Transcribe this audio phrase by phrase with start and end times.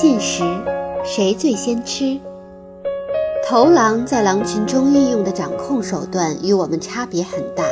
[0.00, 0.44] 进食，
[1.02, 2.20] 谁最先吃？
[3.44, 7.64] 头狼在狼群中运用的掌控手段与我们差别很大，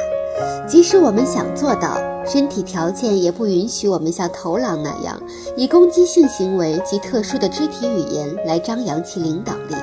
[0.66, 1.96] 即使我们想做到，
[2.26, 5.22] 身体条件也不允许我们像头狼那样
[5.56, 9.76] 以攻击性行为及特殊的肢体语言来张扬其领导力。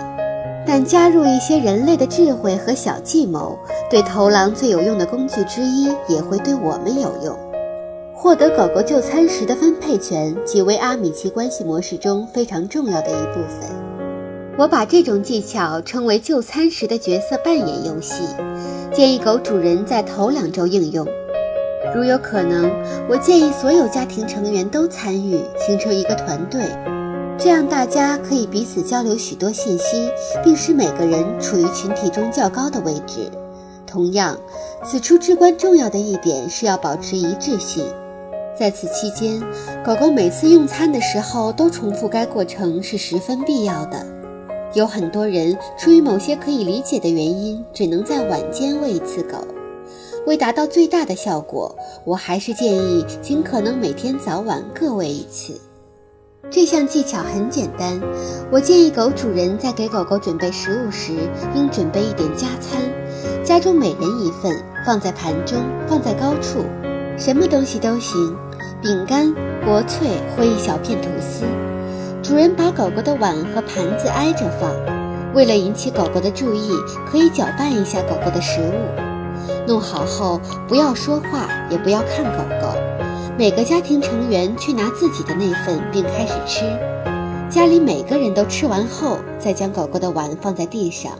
[0.67, 3.57] 但加入一些人类的智慧和小计谋，
[3.89, 7.39] 对头狼最有用的工具之一，也会对我们有用。
[8.23, 13.69] 获得狗狗就餐时的分配权，即为阿米奇关系模式中非常重要的一部分。
[14.57, 18.23] 我把这种技巧称为就餐时的角色扮演游戏，
[18.93, 21.05] 建议狗主人在头两周应用。
[21.93, 22.71] 如有可能，
[23.09, 26.61] 我建议所有家庭成员都参与，形成一个团队。
[27.37, 30.09] 这样大家可以彼此交流许多信息，
[30.41, 33.29] 并使每个人处于群体中较高的位置。
[33.85, 34.37] 同样，
[34.85, 37.83] 此处至关重要的一点是要保持一致性。
[38.55, 39.41] 在此期间，
[39.83, 44.05] 狗狗每次用餐的时候都重复该过程是十分必要的。
[44.73, 49.37] 有很多人出于某些可以理解的原因，只能在晚间喂一次狗。
[50.25, 55.59] 为达到最大的效果，我还是建议尽可能每天早晚各喂一次。
[56.49, 57.99] 这项技巧很简单，
[58.51, 61.13] 我建议狗主人在给狗狗准备食物时，
[61.55, 62.81] 应准备一点加餐，
[63.43, 66.59] 家中每人一份，放在盘中，放在高处，
[67.17, 68.35] 什么东西都行，
[68.81, 69.33] 饼干、
[69.65, 71.45] 薄脆或一小片吐司。
[72.21, 74.71] 主人把狗狗的碗和盘子挨着放，
[75.33, 76.69] 为了引起狗狗的注意，
[77.05, 78.73] 可以搅拌一下狗狗的食物。
[79.67, 82.73] 弄好后，不要说话，也不要看狗狗。
[83.37, 86.61] 每个家庭成员去拿自己的那份，并开始吃。
[87.49, 91.13] 家里每个人都吃完后，再将狗狗的碗放在地上。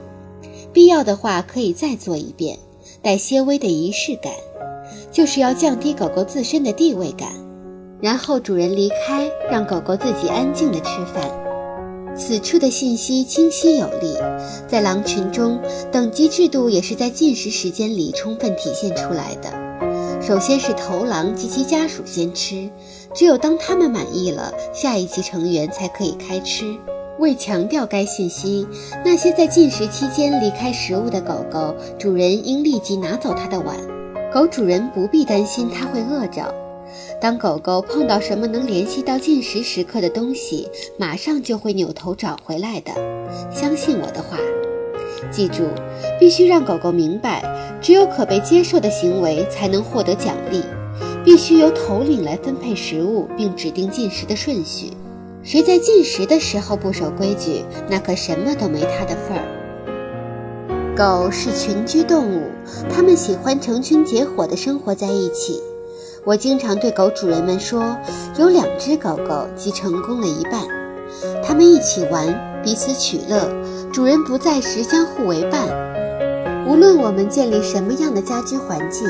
[0.71, 2.57] 必要的话，可以再做一遍，
[3.01, 4.31] 带些微的仪式感，
[5.11, 7.29] 就是要降低狗狗自身的地位感。
[8.01, 11.23] 然后主人离开，让狗狗自己安静地吃饭。
[12.15, 14.15] 此处的信息清晰有力，
[14.67, 15.59] 在狼群中，
[15.91, 20.21] 等级制度也是在进食时间里充分体现出来的。
[20.21, 22.69] 首先是头狼及其家属先吃，
[23.15, 26.75] 只有当他们满意了，下一级成员才可以开吃。
[27.19, 28.67] 为强调该信息，
[29.03, 33.75] 那些在进食期间离开食物的狗狗，主人应立即拿走它的碗。
[34.33, 36.51] 狗主人不必担心它会饿着。
[37.21, 40.67] 当狗狗碰到什么能联系到进食时刻的东西，
[40.97, 42.91] 马上就会扭头找回来的。
[43.51, 44.37] 相信我的话。
[45.31, 45.63] 记住，
[46.19, 47.43] 必须让狗狗明白，
[47.79, 50.63] 只有可被接受的行为才能获得奖励。
[51.23, 54.91] 必须由头领来分配食物，并指定进食的顺序。
[55.43, 59.62] 谁在进食的时候不守规矩，那可什么都没他的份儿。
[60.95, 62.43] 狗是群居动物，
[62.87, 65.59] 它们喜欢成群结伙地生活在一起。
[66.23, 67.97] 我经常对狗主人们说，
[68.37, 70.61] 有两只狗狗即成功了一半。
[71.43, 73.49] 它们一起玩，彼此取乐。
[73.91, 75.67] 主人不在时，相互为伴。
[76.67, 79.07] 无论我们建立什么样的家居环境，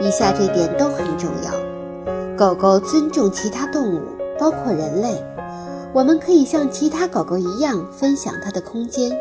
[0.00, 4.00] 以下这点都很重要：狗狗尊重其他动物，
[4.36, 5.24] 包括人类。
[5.92, 9.16] 我们可以像其他狗狗一样分享它的空间。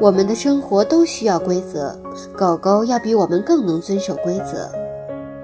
[0.00, 1.96] 我们的生活都需要规则，
[2.36, 4.70] 狗狗要比我们更能遵守规则。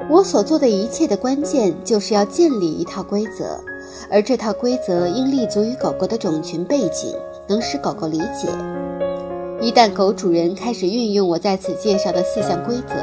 [0.09, 3.59] 我所做的一切的关键就是要建立一套规则，
[4.11, 7.15] 而这套规则应立足于狗狗的种群背景。
[7.49, 8.49] 能使狗狗理解。
[9.61, 12.95] 一旦狗主人开始运用我在此介绍的四项规则，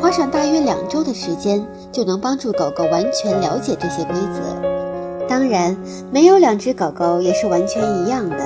[0.00, 5.26] 花上大约两周的时间，就能帮助狗狗完全了解这些规则。
[5.28, 5.76] 当然，
[6.10, 8.36] 没有两只狗狗也是完全一样的。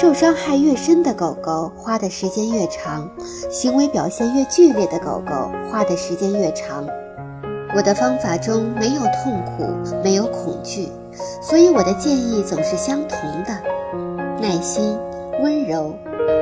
[0.00, 3.02] 受伤害越深的狗狗，花的时间越长；
[3.50, 6.86] 行为表现越剧烈的狗狗，花的时间越长。
[7.74, 9.66] 我的方法中没有痛苦，
[10.04, 10.88] 没有恐惧，
[11.42, 13.60] 所以我的建议总是相同的。
[14.40, 14.96] 耐心，
[15.42, 15.92] 温柔，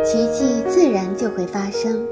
[0.04, 2.06] 奇迹自然就会发生。